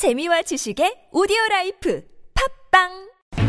재미와 0.00 0.40
지식의 0.40 1.10
오디오 1.12 1.36
life 1.50 2.00
팟빵 2.72 2.88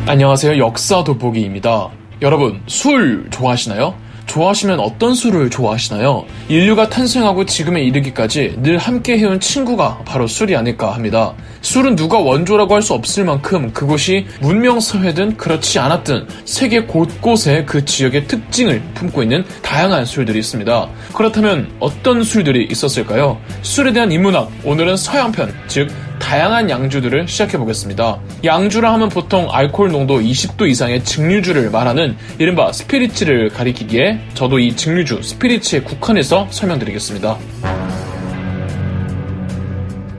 안녕하세요. 0.06 0.58
역사 0.58 1.02
돋보기입니다. 1.02 1.90
여러분, 2.22 2.62
술 2.68 3.30
좋아하시나요? 3.30 3.96
좋아하시면 4.26 4.82
어떤 4.82 5.16
술을 5.16 5.50
좋아하시나요? 5.50 6.26
인류가 6.50 6.90
탄생하고 6.90 7.46
지금에 7.46 7.82
이르기까지 7.84 8.58
늘 8.62 8.78
함께 8.78 9.18
해온 9.18 9.40
친구가 9.40 10.00
바로 10.06 10.28
술이 10.28 10.54
아닐까 10.58 10.94
합니다. 10.94 11.34
술은 11.62 11.96
누가 11.96 12.20
원조라고 12.20 12.76
할 12.76 12.82
수 12.82 12.96
없을 12.96 13.24
만큼 13.24 13.72
그곳이 13.72 14.26
문명 14.42 14.82
사회든 14.82 15.38
그렇지 15.38 15.80
않았든 15.80 16.28
세계 16.44 16.82
곳곳에 16.82 17.64
그 17.64 17.86
지역의 17.86 18.28
특징을 18.28 18.82
품고 18.96 19.24
있는 19.24 19.46
다양한 19.62 20.04
술들이 20.04 20.40
있습니다. 20.40 20.90
그렇다면 21.14 21.72
어떤 21.80 22.24
술들이 22.24 22.68
있었을까요? 22.70 23.40
술에 23.62 23.94
대한 23.94 24.12
인문학, 24.12 24.52
오늘은 24.66 24.98
서양편, 24.98 25.54
즉 25.68 25.90
다양한 26.32 26.70
양주들을 26.70 27.28
시작해 27.28 27.58
보겠습니다. 27.58 28.18
양주라 28.46 28.94
하면 28.94 29.10
보통 29.10 29.50
알코올 29.52 29.92
농도 29.92 30.22
20도 30.22 30.66
이상의 30.66 31.04
증류주를 31.04 31.70
말하는 31.72 32.16
이른바 32.40 32.72
spirits를 32.72 33.50
가리키기에 33.50 34.30
저도 34.34 34.58
이 34.60 34.74
증류주 34.74 35.24
spirits에 35.24 35.82
국한해서 35.82 36.48
설명드리겠습니다. 36.50 37.38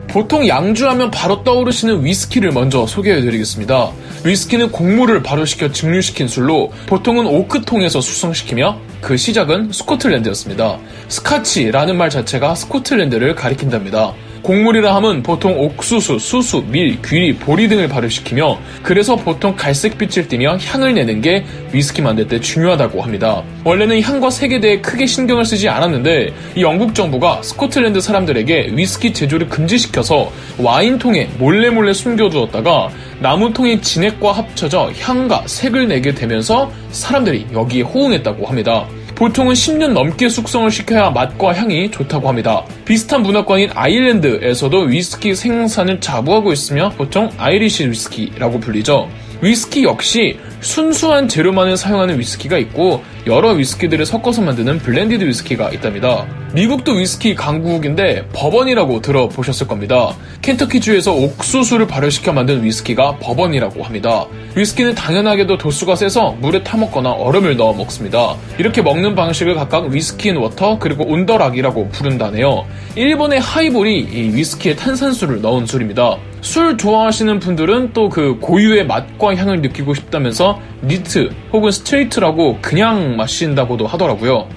보통 0.09 0.47
양주하면 0.47 1.11
바로 1.11 1.43
떠오르시는 1.45 2.05
위스키를 2.05 2.53
먼저 2.53 2.87
소개해드리겠습니다. 2.87 3.93
위스키는 4.27 4.71
곡물을 4.71 5.23
발효시켜 5.23 5.73
증류시킨 5.73 6.29
술로 6.29 6.71
보통은 6.89 7.27
오크통에서 7.27 8.03
숙성시키며 8.03 8.79
그 9.01 9.17
시작은 9.17 9.73
스코틀랜드였습니다. 9.73 10.79
스카치라는 11.09 11.97
말 11.97 12.11
자체가 12.11 12.55
스코틀랜드를 12.55 13.35
가리킨답니다. 13.35 14.13
곡물이라 14.43 14.95
함은 14.97 15.23
보통 15.23 15.59
옥수수, 15.59 16.19
수수, 16.19 16.65
밀, 16.67 17.01
귀리, 17.03 17.35
보리 17.35 17.69
등을 17.69 17.89
발효시키며 17.89 18.59
그래서 18.83 19.15
보통 19.15 19.55
갈색빛을 19.55 20.29
띠며 20.29 20.59
향을 20.59 20.95
내는 20.95 21.21
게 21.21 21.45
위스키 21.73 22.03
만들 22.03 22.27
때 22.27 22.41
중요하다고 22.41 23.01
합니다. 23.03 23.43
원래는 23.65 24.03
향과 24.03 24.31
색에 24.31 24.61
대해 24.61 24.81
크게 24.81 25.07
신경을 25.07 25.45
쓰지 25.45 25.69
않았는데 25.69 26.33
이 26.57 26.63
영국 26.63 26.95
정부가 26.95 27.41
스코틀랜드 27.43 28.01
사람들에게 28.01 28.73
위스키 28.73 29.13
제조를 29.13 29.49
금지시켜서 29.49 30.33
와인통에 30.59 31.31
몰래 31.39 31.71
몰래 31.71 31.93
숨겨두었다가 31.93 32.91
나무통의 33.21 33.81
진액과 33.81 34.33
합쳐져 34.33 34.91
향과 34.99 35.45
색을 35.47 35.87
내게 35.87 36.13
되면서 36.13 36.73
사람들이 36.91 37.47
여기에 37.53 37.83
호응했다고 37.83 38.47
합니다. 38.47 38.87
보통은 39.15 39.55
10년 39.55 39.93
넘게 39.93 40.29
숙성을 40.29 40.71
시켜야 40.71 41.11
맛과 41.11 41.55
향이 41.55 41.91
좋다고 41.91 42.29
합니다. 42.29 42.65
비슷한 42.85 43.23
문화권인 43.23 43.71
아일랜드에서도 43.75 44.81
위스키 44.81 45.35
생산을 45.35 46.01
자부하고 46.01 46.53
있으며 46.53 46.91
보통 46.97 47.31
아이리시 47.39 47.89
위스키라고 47.89 48.61
불리죠. 48.61 49.09
위스키 49.41 49.85
역시 49.85 50.39
순수한 50.63 51.29
재료만을 51.29 51.77
사용하는 51.77 52.19
위스키가 52.19 52.57
있고 52.59 53.03
여러 53.27 53.51
위스키들을 53.51 54.07
섞어서 54.07 54.43
만드는 54.43 54.79
blended 54.79 55.25
위스키가 55.25 55.71
있답니다. 55.71 56.27
미국도 56.55 56.93
위스키 56.93 57.35
강국인데 57.35 58.29
버번이라고 58.33 59.01
들어보셨을 59.01 59.67
겁니다. 59.67 60.15
켄터키주에서 60.43 61.13
옥수수를 61.13 61.87
발효시켜 61.87 62.33
만든 62.33 62.63
위스키가 62.63 63.17
버번이라고 63.19 63.83
합니다. 63.83 64.27
위스키는 64.55 64.95
당연하게도 64.95 65.59
도수가 65.59 65.97
세서 65.97 66.33
물에 66.41 66.63
타먹거나 66.63 67.11
얼음을 67.11 67.57
넣어 67.57 67.73
먹습니다. 67.73 68.37
이렇게 68.59 68.83
먹는 68.83 69.15
방식을 69.15 69.55
각각 69.55 69.87
whisky 69.87 70.29
in 70.29 70.37
water 70.37 70.79
그리고 70.79 71.05
on 71.05 71.17
the 71.17 71.35
rock이라고 71.35 71.89
부른다네요. 71.89 72.67
일본의 72.97 73.41
하이볼이 73.41 73.99
이 73.99 74.37
위스키에 74.37 74.77
탄산수를 74.77 75.41
넣은 75.41 75.67
술입니다. 75.67 76.19
술 76.43 76.77
좋아하시는 76.77 77.39
분들은 77.39 77.93
또 77.93 78.13
그 78.13 78.37
고유의 78.41 78.87
맛과 78.87 79.35
향을 79.37 79.63
느끼고 79.63 79.95
싶다면서 79.95 80.52
neat 80.85 81.31
혹은 81.53 81.71
스트레이트라고 81.71 82.59
그냥 82.61 83.17
마신다고도 83.17 83.87
하더라고요. 83.87 84.49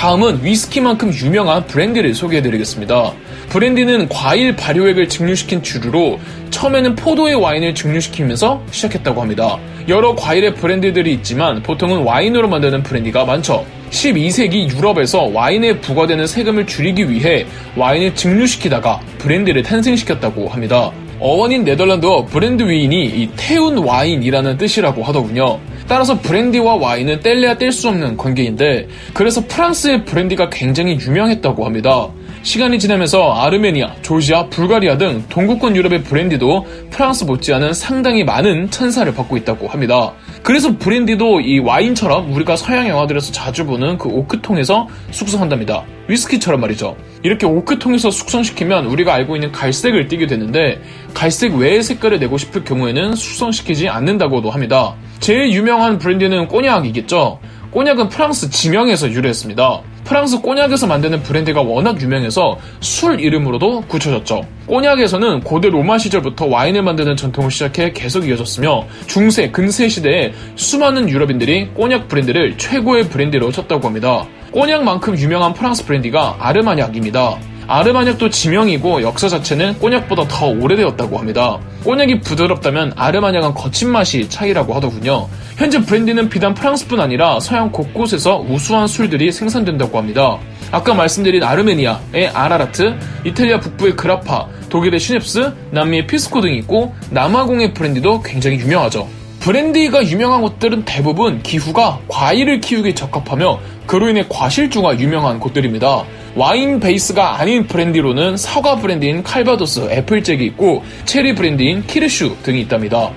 다음은 0.00 0.42
위스키만큼 0.42 1.12
유명한 1.12 1.66
브랜디를 1.66 2.14
소개해드리겠습니다. 2.14 3.12
브랜디는 3.50 4.08
과일 4.08 4.56
발효액을 4.56 5.10
증류시킨 5.10 5.62
주류로 5.62 6.18
처음에는 6.48 6.94
포도의 6.96 7.34
와인을 7.34 7.74
증류시키면서 7.74 8.62
시작했다고 8.70 9.20
합니다. 9.20 9.58
여러 9.88 10.14
과일의 10.14 10.54
브랜디들이 10.54 11.12
있지만 11.14 11.62
보통은 11.62 12.04
와인으로 12.04 12.48
만드는 12.48 12.82
브랜디가 12.82 13.26
많죠. 13.26 13.66
12세기 13.90 14.74
유럽에서 14.74 15.24
와인에 15.24 15.80
부과되는 15.80 16.26
세금을 16.26 16.66
줄이기 16.66 17.10
위해 17.10 17.44
와인을 17.76 18.14
증류시키다가 18.14 19.00
브랜디를 19.18 19.62
탄생시켰다고 19.64 20.48
합니다. 20.48 20.92
어원인 21.20 21.64
네덜란드어 21.64 22.24
brandewijn이 22.24 23.04
이 23.04 23.28
태운 23.36 23.78
와인이라는 23.78 24.56
뜻이라고 24.56 25.02
하더군요. 25.02 25.60
따라서 25.86 26.18
브랜디와 26.18 26.76
와인은 26.76 27.20
뗄래야 27.20 27.58
뗄 27.58 27.72
수 27.72 27.88
없는 27.88 28.16
관계인데 28.16 28.88
그래서 29.12 29.44
프랑스의 29.46 30.04
브랜디가 30.04 30.48
굉장히 30.48 30.98
유명했다고 30.98 31.64
합니다. 31.64 32.08
시간이 32.42 32.78
지나면서 32.78 33.34
아르메니아, 33.34 33.96
조지아, 34.00 34.46
불가리아 34.46 34.96
등 34.96 35.22
동구권 35.28 35.76
유럽의 35.76 36.04
브랜디도 36.04 36.66
프랑스 36.90 37.24
못지않은 37.24 37.74
상당히 37.74 38.24
많은 38.24 38.70
찬사를 38.70 39.12
받고 39.12 39.36
있다고 39.36 39.68
합니다. 39.68 40.12
그래서 40.42 40.76
브랜디도 40.76 41.40
이 41.40 41.58
와인처럼 41.58 42.32
우리가 42.32 42.56
서양 42.56 42.88
영화들에서 42.88 43.32
자주 43.32 43.66
보는 43.66 43.98
그 43.98 44.08
오크통에서 44.08 44.88
숙성한답니다. 45.10 45.84
위스키처럼 46.08 46.60
말이죠. 46.60 46.96
이렇게 47.22 47.46
오크통에서 47.46 48.10
숙성시키면 48.10 48.86
우리가 48.86 49.14
알고 49.14 49.36
있는 49.36 49.52
갈색을 49.52 50.08
띠게 50.08 50.26
되는데 50.26 50.80
갈색 51.14 51.54
외의 51.54 51.82
색깔을 51.82 52.18
내고 52.18 52.38
싶을 52.38 52.64
경우에는 52.64 53.14
숙성시키지 53.14 53.88
않는다고도 53.88 54.50
합니다. 54.50 54.94
제일 55.20 55.52
유명한 55.52 55.98
브랜디는 55.98 56.48
꼬냑이겠죠. 56.48 57.38
꼬냑은 57.70 58.08
프랑스 58.08 58.50
지명에서 58.50 59.10
유래했습니다. 59.10 59.82
프랑스 60.10 60.40
꼬냑에서 60.40 60.88
만드는 60.88 61.22
브랜디가 61.22 61.62
워낙 61.62 62.02
유명해서 62.02 62.58
술 62.80 63.20
이름으로도 63.20 63.82
굳혀졌죠. 63.82 64.44
꼬냑에서는 64.66 65.42
고대 65.42 65.70
로마 65.70 65.98
시절부터 65.98 66.46
와인을 66.46 66.82
만드는 66.82 67.14
전통을 67.14 67.52
시작해 67.52 67.92
계속 67.92 68.26
이어졌으며 68.26 68.88
중세, 69.06 69.52
근세 69.52 69.88
시대에 69.88 70.32
수많은 70.56 71.08
유럽인들이 71.08 71.68
꼬냑 71.74 72.08
브랜디를 72.08 72.58
최고의 72.58 73.04
브랜디로 73.08 73.52
쳤다고 73.52 73.86
합니다. 73.86 74.26
꼬냑만큼 74.50 75.16
유명한 75.16 75.54
프랑스 75.54 75.86
브랜디가 75.86 76.38
아르마냑입니다. 76.40 77.38
아르마냑도 77.70 78.30
지명이고 78.30 79.02
역사 79.02 79.28
자체는 79.28 79.78
꼬냑보다 79.78 80.26
더 80.26 80.46
오래되었다고 80.46 81.18
합니다. 81.18 81.60
꼬냑이 81.84 82.18
부드럽다면 82.18 82.94
아르마냑은 82.96 83.54
거친 83.54 83.92
맛이 83.92 84.28
차이라고 84.28 84.74
하더군요. 84.74 85.28
현재 85.56 85.80
브랜디는 85.80 86.30
비단 86.30 86.52
프랑스뿐 86.52 86.98
아니라 86.98 87.38
서양 87.38 87.70
곳곳에서 87.70 88.40
우수한 88.40 88.88
술들이 88.88 89.30
생산된다고 89.30 89.98
합니다. 89.98 90.38
아까 90.72 90.94
말씀드린 90.94 91.44
아르메니아의 91.44 92.30
아라라트, 92.34 92.98
이탈리아 93.24 93.60
북부의 93.60 93.94
그라파, 93.94 94.48
독일의 94.68 94.98
슈냅스, 94.98 95.52
남미의 95.70 96.08
피스코 96.08 96.40
등이 96.40 96.56
있고 96.58 96.92
남아공의 97.10 97.72
브랜디도 97.74 98.22
굉장히 98.22 98.58
유명하죠. 98.58 99.06
브랜디가 99.38 100.06
유명한 100.08 100.42
곳들은 100.42 100.84
대부분 100.84 101.40
기후가 101.44 102.00
과일을 102.08 102.60
키우기 102.60 102.96
적합하며 102.96 103.60
그로 103.86 104.08
인해 104.08 104.26
과실주가 104.28 104.98
유명한 104.98 105.38
곳들입니다. 105.38 106.04
와인 106.36 106.78
베이스가 106.80 107.40
아닌 107.40 107.66
브랜디로는 107.66 108.36
사과 108.36 108.76
브랜디인 108.76 109.22
칼바도스, 109.22 109.88
애플잭이 109.90 110.44
있고 110.46 110.84
체리 111.04 111.34
브랜디인 111.34 111.86
키르슈 111.86 112.36
등이 112.42 112.60
있답니다. 112.62 113.10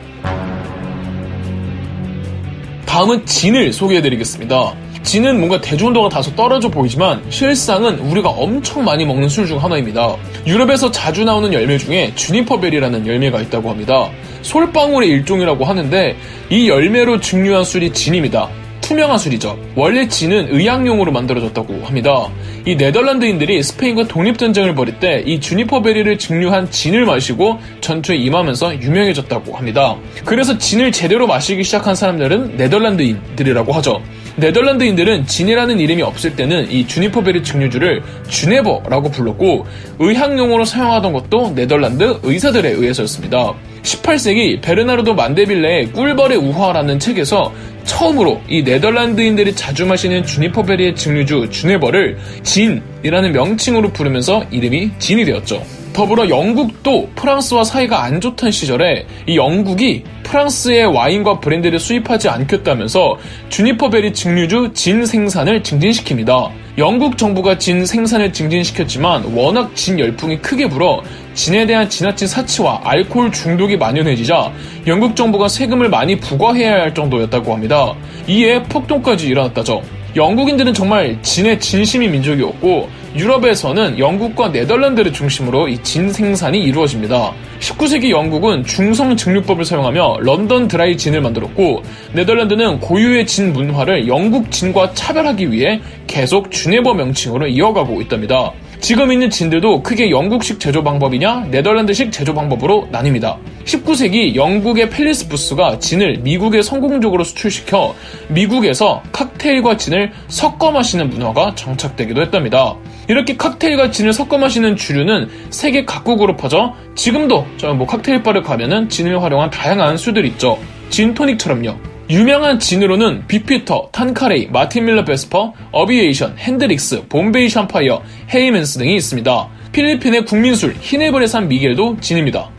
다음은 2.85 3.25
진을 3.25 3.73
소개해드리겠습니다. 3.73 4.73
진은 5.03 5.37
뭔가 5.39 5.59
대중도가 5.59 6.09
다소 6.09 6.33
떨어져 6.35 6.69
보이지만 6.69 7.21
실상은 7.29 7.99
우리가 7.99 8.29
엄청 8.29 8.85
많이 8.85 9.05
먹는 9.05 9.27
술 9.29 9.45
중 9.45 9.61
하나입니다. 9.61 10.15
유럽에서 10.47 10.89
자주 10.91 11.25
나오는 11.25 11.51
열매 11.51 11.77
중에 11.77 12.13
juniper 12.15 12.50
berry라는 12.50 13.05
열매가 13.05 13.41
있다고 13.41 13.69
합니다. 13.69 14.09
솔방울의 14.43 15.09
일종이라고 15.09 15.65
하는데 15.65 16.15
이 16.49 16.69
열매로 16.69 17.19
증류한 17.19 17.65
술이 17.65 17.91
진입니다. 17.91 18.49
투명한 18.83 19.17
술이죠. 19.17 19.57
원래 19.75 20.07
진은 20.07 20.49
의약용으로 20.53 21.11
만들어졌다고 21.11 21.85
합니다. 21.85 22.27
이 22.65 22.75
네덜란드인들이 22.75 23.63
스페인과 23.63 24.07
독립전쟁을 24.07 24.75
벌일 24.75 24.99
때 24.99 25.23
이 25.25 25.39
주니퍼 25.39 25.81
베리를 25.81 26.17
증류한 26.17 26.69
진을 26.69 27.05
마시고 27.05 27.59
전투에 27.81 28.17
임하면서 28.17 28.81
유명해졌다고 28.81 29.55
합니다. 29.55 29.95
그래서 30.25 30.57
진을 30.57 30.91
제대로 30.91 31.27
마시기 31.27 31.63
시작한 31.63 31.95
사람들은 31.95 32.57
네덜란드인들이라고 32.57 33.71
하죠. 33.73 34.01
네덜란드인들은 34.35 35.27
진이라는 35.27 35.79
이름이 35.79 36.01
없을 36.01 36.35
때는 36.35 36.69
이 36.71 36.85
주니퍼베리 36.87 37.43
증류주를 37.43 38.01
주네버라고 38.27 39.11
불렀고 39.11 39.65
의학용으로 39.99 40.65
사용하던 40.65 41.13
것도 41.13 41.53
네덜란드 41.55 42.19
의사들에 42.23 42.71
의해서였습니다. 42.71 43.53
18세기 43.83 44.61
베르나르도 44.61 45.13
만데빌레의 45.13 45.91
꿀벌의 45.91 46.37
우화라는 46.37 46.99
책에서 46.99 47.51
처음으로 47.85 48.41
이 48.47 48.63
네덜란드인들이 48.63 49.55
자주 49.55 49.85
마시는 49.85 50.25
주니퍼베리의 50.25 50.95
증류주 50.95 51.49
주네버를 51.49 52.17
진이라는 52.43 53.31
명칭으로 53.31 53.89
부르면서 53.93 54.43
이름이 54.51 54.91
진이 54.99 55.25
되었죠. 55.25 55.63
더불어 55.93 56.27
영국도 56.27 57.09
프랑스와 57.15 57.63
사이가 57.63 58.03
안 58.03 58.19
좋던 58.19 58.49
시절에 58.49 59.05
이 59.27 59.37
영국이 59.37 60.03
프랑스의 60.23 60.85
와인과 60.87 61.39
브랜드를 61.39 61.79
수입하지 61.79 62.29
않겠다면서 62.29 63.17
주니퍼베리 63.49 64.13
증류주 64.13 64.71
진 64.73 65.05
생산을 65.05 65.61
증진시킵니다. 65.61 66.49
영국 66.79 67.19
정부가 67.19 67.59
진 67.59 67.85
생산을 67.85 68.33
증진시켰지만 68.33 69.35
워낙 69.35 69.75
진 69.75 69.99
열풍이 69.99 70.39
크게 70.39 70.67
불어 70.67 71.03
진에 71.33 71.65
대한 71.65 71.89
지나친 71.89 72.27
사치와 72.27 72.81
알코올 72.83 73.31
중독이 73.31 73.77
만연해지자 73.77 74.51
영국 74.87 75.15
정부가 75.15 75.47
세금을 75.47 75.89
많이 75.89 76.15
부과해야 76.17 76.73
할 76.73 76.93
정도였다고 76.93 77.53
합니다. 77.53 77.93
이에 78.27 78.61
폭동까지 78.63 79.27
일어났다죠. 79.27 79.81
영국인들은 80.15 80.75
정말 80.75 81.17
진의 81.23 81.59
진심인 81.59 82.11
민족이었고 82.11 82.87
유럽에서는 83.15 83.97
영국과 83.97 84.49
네덜란드를 84.49 85.11
중심으로 85.11 85.67
이 85.69 85.77
진 85.81 86.11
생산이 86.11 86.63
이루어집니다. 86.63 87.33
19세기 87.59 88.09
영국은 88.11 88.63
중성 88.63 89.15
증류법을 89.17 89.65
사용하며 89.65 90.17
런던 90.21 90.67
드라이 90.67 90.97
진을 90.97 91.21
만들었고 91.21 91.81
네덜란드는 92.13 92.79
고유의 92.79 93.25
진 93.25 93.53
문화를 93.53 94.07
영국 94.07 94.51
진과 94.51 94.93
차별하기 94.93 95.51
위해 95.51 95.79
계속 96.05 96.51
주네버 96.51 96.93
명칭으로 96.93 97.47
이어가고 97.47 98.01
있답니다. 98.01 98.51
지금 98.83 99.13
있는 99.13 99.29
진들도 99.29 99.81
크게 99.81 100.09
영국식 100.09 100.59
제조 100.59 100.83
방법이냐 100.83 101.47
네덜란드식 101.51 102.11
제조 102.11 102.33
방법으로 102.33 102.89
나뉩니다. 102.91 103.37
19세기 103.63 104.35
영국의 104.35 104.89
펠릭스 104.89 105.29
부스가 105.29 105.79
진을 105.79 106.17
미국에 106.17 106.61
성공적으로 106.61 107.23
수출시켜 107.23 107.95
미국에서 108.27 109.01
칵테일과 109.13 109.77
진을 109.77 110.11
섞어 110.27 110.71
마시는 110.71 111.09
문화가 111.11 111.55
정착되기도 111.55 112.23
했답니다. 112.23 112.75
이렇게 113.07 113.37
칵테일과 113.37 113.89
진을 113.89 114.11
섞어 114.11 114.37
마시는 114.37 114.75
주류는 114.75 115.29
세계 115.49 115.85
각국으로 115.85 116.35
퍼져 116.35 116.73
지금도 116.95 117.47
뭐 117.77 117.87
칵테일 117.87 118.21
바를 118.21 118.43
가면은 118.43 118.89
진을 118.89 119.23
활용한 119.23 119.49
다양한 119.49 119.95
술들이 119.95 120.27
있죠. 120.27 120.59
진 120.89 121.13
토닉처럼요. 121.13 121.92
유명한 122.09 122.59
진으로는 122.59 123.27
비피터, 123.27 123.89
탱커레이, 123.91 124.47
마틴 124.47 124.85
밀러 124.85 125.05
베스퍼, 125.05 125.53
어비에이션, 125.71 126.35
헨드릭스, 126.37 127.07
봄베이 127.07 127.49
사파이어, 127.49 128.01
헤이맨스 128.33 128.77
등이 128.79 128.95
있습니다. 128.95 129.49
필리핀의 129.71 130.25
국민술 130.25 130.75
히네블의 130.79 131.27
산 131.27 131.47
미겔도 131.47 131.97
진입니다. 132.01 132.49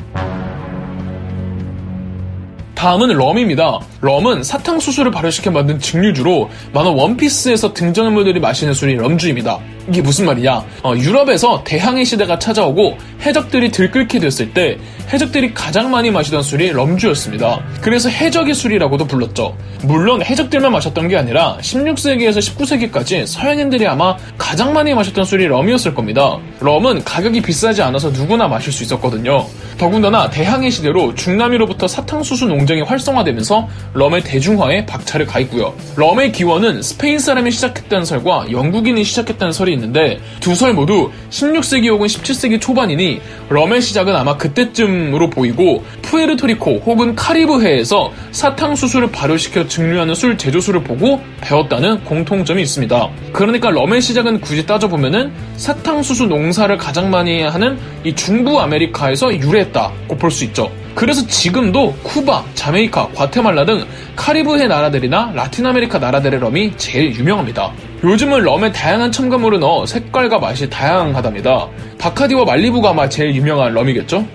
다음은 2.74 3.08
럼입니다. 3.16 3.80
럼은 4.00 4.42
사탕수수를 4.42 5.10
발효시켜 5.10 5.50
만든 5.50 5.78
증류주로 5.78 6.50
만화 6.72 6.90
원피스에서 6.90 7.72
등장인물들이 7.72 8.40
마시는 8.40 8.74
술이 8.74 8.96
럼주입니다. 8.96 9.58
이게 9.88 10.00
무슨 10.00 10.24
말이냐? 10.26 10.64
어, 10.82 10.94
유럽에서 10.96 11.62
대항해 11.64 12.04
시대가 12.04 12.38
찾아오고 12.38 12.96
해적들이 13.22 13.70
들끓게 13.70 14.18
됐을 14.18 14.52
때 14.52 14.78
해적들이 15.12 15.52
가장 15.52 15.90
많이 15.90 16.10
마시던 16.10 16.42
술이 16.42 16.72
럼주였습니다. 16.72 17.62
그래서 17.80 18.08
해적의 18.08 18.54
술이라고도 18.54 19.06
불렀죠. 19.06 19.56
물론 19.82 20.22
해적들만 20.22 20.72
마셨던 20.72 21.08
게 21.08 21.16
아니라 21.16 21.58
16세기에서 21.60 22.38
19세기까지 22.38 23.26
서양인들이 23.26 23.86
아마 23.86 24.16
가장 24.38 24.72
많이 24.72 24.94
마셨던 24.94 25.24
술이 25.24 25.46
럼이었을 25.46 25.94
겁니다. 25.94 26.38
럼은 26.60 27.04
가격이 27.04 27.42
비싸지 27.42 27.82
않아서 27.82 28.10
누구나 28.10 28.48
마실 28.48 28.72
수 28.72 28.82
있었거든요. 28.82 29.46
더군다나 29.76 30.30
대항해 30.30 30.70
시대로 30.70 31.14
중남미로부터 31.14 31.86
사탕수수 31.86 32.46
농장이 32.46 32.82
활성화되면서 32.82 33.68
럼의 33.92 34.22
대중화에 34.22 34.86
박차를 34.86 35.26
가했고요. 35.26 35.74
럼의 35.96 36.32
기원은 36.32 36.80
스페인 36.82 37.18
사람이 37.18 37.50
시작했다는 37.50 38.04
설과 38.04 38.46
영국인이 38.50 39.04
시작했다는 39.04 39.52
설이 39.52 39.73
있는데 39.74 40.18
두 40.40 40.54
설 40.54 40.72
모두 40.72 41.10
16세기 41.30 41.88
혹은 41.90 42.06
17세기 42.06 42.60
초반이니 42.60 43.20
럼의 43.48 43.82
시작은 43.82 44.14
아마 44.14 44.36
그때쯤으로 44.36 45.30
보이고 45.30 45.84
푸에르토리코 46.02 46.82
혹은 46.86 47.14
카리브해에서 47.16 48.12
사탕수수를 48.30 49.10
발효시켜 49.10 49.66
증류하는 49.66 50.14
술 50.14 50.38
제조술을 50.38 50.84
보고 50.84 51.20
배웠다는 51.40 52.04
공통점이 52.04 52.62
있습니다. 52.62 53.10
그러니까 53.32 53.70
럼의 53.70 54.00
시작은 54.00 54.40
굳이 54.40 54.64
따져보면은 54.66 55.32
사탕수수 55.56 56.26
농사를 56.26 56.76
가장 56.78 57.10
많이 57.10 57.42
하는 57.42 57.78
이 58.04 58.14
중부 58.14 58.60
아메리카에서 58.60 59.34
유래했다고 59.36 60.16
볼 60.16 60.30
수 60.30 60.44
있죠. 60.44 60.70
그래서 60.94 61.26
지금도 61.26 61.94
쿠바, 62.02 62.44
자메이카, 62.54 63.08
과테말라 63.14 63.64
등 63.64 63.84
카리브해 64.14 64.68
나라들이나 64.68 65.32
라틴 65.34 65.66
아메리카 65.66 65.98
나라들의 65.98 66.38
럼이 66.40 66.76
제일 66.76 67.14
유명합니다. 67.14 67.72
요즘은 68.04 68.42
럼에 68.42 68.70
다양한 68.70 69.10
첨가물을 69.10 69.58
넣어 69.60 69.86
색깔과 69.86 70.38
맛이 70.38 70.70
다양하답니다. 70.70 71.68
바카디와 71.98 72.44
말리부가 72.44 72.90
아마 72.90 73.08
제일 73.08 73.34
유명한 73.34 73.74
럼이겠죠? 73.74 74.26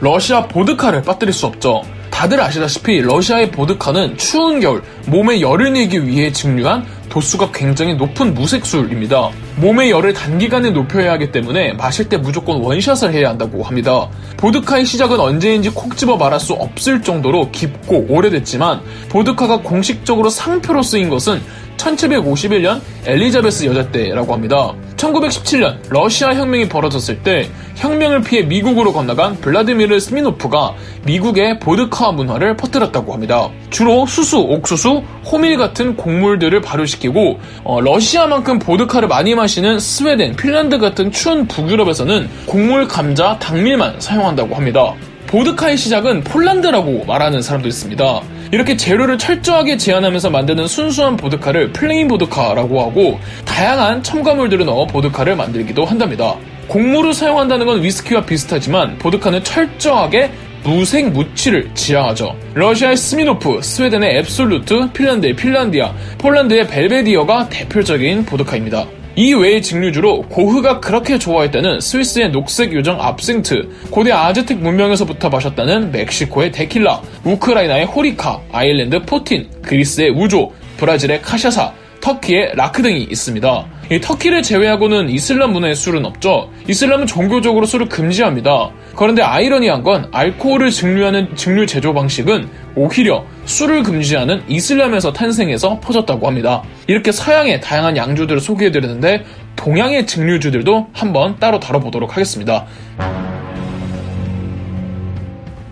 러시아 0.00 0.46
보드카를 0.46 1.02
빠뜨릴 1.02 1.32
수 1.32 1.46
없죠. 1.46 1.82
다들 2.10 2.40
아시다시피 2.40 3.00
러시아의 3.00 3.50
보드카는 3.52 4.16
추운 4.16 4.60
겨울 4.60 4.82
몸에 5.06 5.40
열을 5.40 5.72
내기 5.72 6.04
위해 6.04 6.32
증류한 6.32 6.84
도수가 7.08 7.52
굉장히 7.52 7.94
높은 7.94 8.34
무색술입니다. 8.34 9.30
몸의 9.60 9.90
열을 9.90 10.12
단기간에 10.12 10.70
높여야 10.70 11.12
하기 11.12 11.32
때문에 11.32 11.72
마실 11.72 12.08
때 12.08 12.16
무조건 12.16 12.60
원샷을 12.60 13.12
해야 13.12 13.30
한다고 13.30 13.62
합니다. 13.64 14.08
보드카의 14.36 14.84
시작은 14.84 15.18
언제인지 15.18 15.70
콕 15.70 15.96
집어 15.96 16.16
말할 16.16 16.38
수 16.38 16.52
없을 16.52 17.02
정도로 17.02 17.50
깊고 17.50 18.06
오래됐지만 18.08 18.80
보드카가 19.08 19.62
공식적으로 19.62 20.30
상표로 20.30 20.82
쓰인 20.82 21.10
것은 21.10 21.40
1751년 21.76 22.80
엘리자베스 23.04 23.64
여자 23.64 23.90
때라고 23.90 24.32
합니다. 24.32 24.74
1917년 24.98 25.78
러시아 25.88 26.34
혁명이 26.34 26.68
벌어졌을 26.68 27.22
때 27.22 27.48
혁명을 27.76 28.22
피해 28.22 28.42
미국으로 28.42 28.92
건너간 28.92 29.36
블라디미르 29.40 29.98
스미노프가 30.00 30.74
미국의 31.04 31.60
보드카 31.60 32.12
문화를 32.12 32.56
퍼뜨렸다고 32.56 33.12
합니다. 33.12 33.48
주로 33.70 34.04
수수, 34.06 34.38
옥수수, 34.38 35.02
호밀 35.24 35.56
같은 35.56 35.96
곡물들을 35.96 36.60
발효시키고 36.60 37.38
어, 37.64 37.80
러시아만큼 37.80 38.58
보드카를 38.58 39.08
많이 39.08 39.34
마시는 39.34 39.78
스웨덴, 39.78 40.34
핀란드 40.36 40.78
같은 40.78 41.12
추운 41.12 41.46
북유럽에서는 41.46 42.28
곡물, 42.46 42.88
감자, 42.88 43.38
당밀만 43.38 44.00
사용한다고 44.00 44.54
합니다. 44.56 44.94
보드카의 45.28 45.76
시작은 45.76 46.24
폴란드라고 46.24 47.04
말하는 47.04 47.42
사람도 47.42 47.68
있습니다. 47.68 48.22
이렇게 48.50 48.76
재료를 48.76 49.18
철저하게 49.18 49.76
제한하면서 49.76 50.30
만드는 50.30 50.66
순수한 50.66 51.16
보드카를 51.16 51.72
plain 51.72 52.08
보드카라고 52.08 52.80
하고 52.80 53.18
다양한 53.44 54.02
첨가물들을 54.02 54.64
넣어 54.64 54.86
보드카를 54.86 55.36
만들기도 55.36 55.84
한답니다. 55.84 56.36
곡물을 56.68 57.14
사용한다는 57.14 57.66
건 57.66 57.82
위스키와 57.82 58.24
비슷하지만 58.24 58.98
보드카는 58.98 59.42
철저하게 59.44 60.30
무색 60.64 61.10
무취를 61.10 61.70
지향하죠. 61.74 62.36
러시아의 62.54 62.96
스미노프, 62.96 63.60
스웨덴의 63.62 64.18
앱솔루트, 64.18 64.92
핀란드의 64.92 65.36
핀란디아, 65.36 65.92
폴란드의 66.18 66.66
벨베디어가 66.66 67.48
대표적인 67.48 68.26
보드카입니다. 68.26 68.86
이 69.18 69.34
외의 69.34 69.60
증류주로 69.60 70.22
고흐가 70.28 70.78
그렇게 70.78 71.18
좋아했다는 71.18 71.80
스위스의 71.80 72.30
녹색 72.30 72.72
요정 72.72 73.02
압생트, 73.02 73.68
고대 73.90 74.12
아즈텍 74.12 74.58
문명에서부터 74.58 75.28
마셨다는 75.28 75.90
멕시코의 75.90 76.52
데킬라, 76.52 77.02
우크라이나의 77.24 77.86
호릴카, 77.86 78.40
아일랜드 78.52 79.02
포틴, 79.02 79.50
그리스의 79.60 80.10
우조, 80.10 80.52
브라질의 80.76 81.20
카샤사, 81.20 81.72
터키의 82.00 82.52
라크 82.54 82.80
등이 82.80 83.08
있습니다. 83.10 83.77
터키를 84.00 84.42
제외하고는 84.42 85.08
이슬람 85.08 85.52
문화의 85.52 85.74
술은 85.74 86.04
없죠. 86.04 86.50
이슬람은 86.68 87.06
종교적으로 87.06 87.64
술을 87.64 87.88
금지합니다. 87.88 88.70
그런데 88.94 89.22
아이러니한 89.22 89.82
건 89.82 90.08
알코올을 90.12 90.70
증류하는 90.70 91.36
증류 91.36 91.66
제조 91.66 91.94
방식은 91.94 92.48
오히려 92.76 93.24
술을 93.46 93.82
금지하는 93.82 94.42
이슬람에서 94.46 95.12
탄생해서 95.12 95.80
퍼졌다고 95.80 96.26
합니다. 96.26 96.62
이렇게 96.86 97.12
서양의 97.12 97.62
다양한 97.62 97.96
양주들을 97.96 98.40
소개해드렸는데 98.40 99.24
동양의 99.56 100.06
증류주들도 100.06 100.88
한번 100.92 101.36
따로 101.38 101.58
다뤄보도록 101.58 102.12
하겠습니다. 102.12 102.66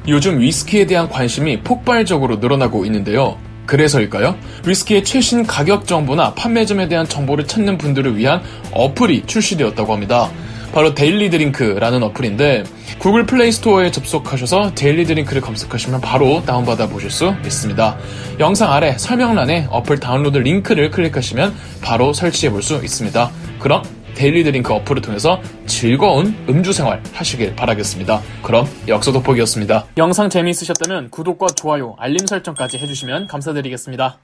요즘 0.08 0.40
위스키에 0.40 0.86
대한 0.86 1.08
관심이 1.08 1.60
폭발적으로 1.60 2.36
늘어나고 2.36 2.84
있는데요. 2.86 3.36
그래서일까요? 3.66 4.36
위스키의 4.66 5.04
최신 5.04 5.46
가격 5.46 5.86
정보나 5.86 6.34
판매점에 6.34 6.88
대한 6.88 7.06
정보를 7.06 7.46
찾는 7.46 7.78
분들을 7.78 8.16
위한 8.16 8.42
어플이 8.72 9.24
출시되었다고 9.26 9.92
합니다. 9.92 10.30
바로 10.72 10.94
데일리 10.94 11.30
드링크라는 11.30 12.02
어플인데 12.02 12.64
구글 12.98 13.24
플레이 13.24 13.50
스토어에 13.50 13.90
접속하셔서 13.90 14.72
데일리 14.74 15.06
드링크를 15.06 15.40
검색하시면 15.40 16.00
바로 16.00 16.42
다운받아 16.44 16.88
보실 16.88 17.10
수 17.10 17.34
있습니다. 17.44 17.96
영상 18.40 18.72
아래 18.72 18.96
설명란에 18.98 19.68
어플 19.70 20.00
다운로드 20.00 20.38
링크를 20.38 20.90
클릭하시면 20.90 21.54
바로 21.80 22.12
설치해 22.12 22.50
볼 22.50 22.62
수 22.62 22.74
있습니다. 22.82 23.30
그럼 23.58 23.82
데일리 24.16 24.42
드링크 24.42 24.72
어플을 24.72 25.02
통해서 25.02 25.40
즐거운 25.66 26.34
음주 26.48 26.72
생활 26.72 27.02
하시길 27.12 27.54
바라겠습니다. 27.54 28.20
그럼 28.42 28.66
역사 28.88 29.12
돋보기였습니다. 29.12 29.86
영상 29.98 30.28
재미있으셨다면 30.28 31.10
구독과 31.10 31.48
좋아요, 31.48 31.94
알림 31.98 32.26
설정까지 32.26 32.78
해주시면 32.78 33.28
감사드리겠습니다. 33.28 34.18